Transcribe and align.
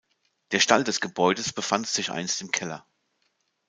Der 0.51 0.59
Stall 0.59 0.83
des 0.83 0.99
Gebäudes 0.99 1.53
befand 1.53 1.85
sich 1.85 2.09
einst 2.11 2.41
im 2.41 2.49
Keller. 2.49 2.87